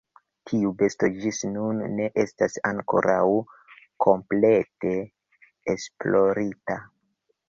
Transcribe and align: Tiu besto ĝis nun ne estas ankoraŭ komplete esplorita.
Tiu 0.49 0.69
besto 0.77 1.07
ĝis 1.17 1.41
nun 1.49 1.81
ne 1.97 2.07
estas 2.23 2.55
ankoraŭ 2.69 3.25
komplete 4.05 4.95
esplorita. 5.75 6.79